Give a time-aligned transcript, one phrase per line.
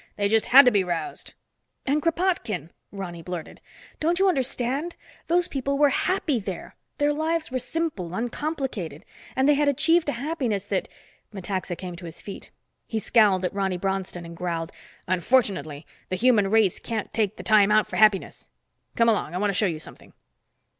[0.15, 1.35] "They just had to be roused."
[1.85, 3.61] "And Kropotkin!" Ronny blurted.
[3.99, 4.95] "Don't you understand,
[5.27, 6.75] those people were happy there.
[6.97, 10.87] Their lives were simple, uncomplicated, and they had achieved a happiness that—"
[11.31, 12.49] Metaxa came to his feet.
[12.87, 14.71] He scowled at Ronny Bronston and growled,
[15.05, 18.49] "Unfortunately, the human race can't take the time out for happiness.
[18.95, 20.13] Come along, I want to show you something."